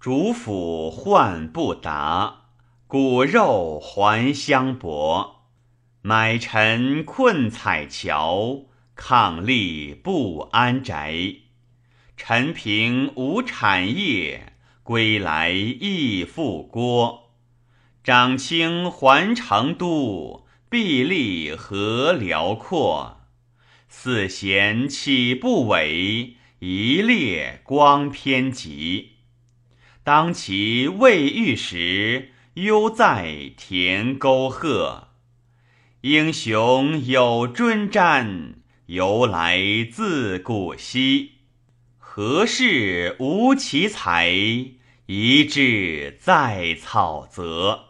[0.00, 2.44] 主府患不达，
[2.86, 5.42] 骨肉还相搏。
[6.00, 8.62] 买臣困彩桥，
[8.94, 11.34] 抗力不安宅。
[12.16, 17.32] 陈平无产业，归来亦复郭。
[18.02, 23.20] 长卿还成都，壁立何辽阔？
[23.90, 26.36] 四贤岂不伟？
[26.60, 29.19] 一列光偏急。
[30.12, 35.06] 当其未遇时，犹在田沟壑。
[36.00, 38.54] 英雄有尊瞻，
[38.86, 41.34] 由来自古稀。
[41.96, 44.28] 何事无奇才？
[45.06, 47.89] 一志在草泽。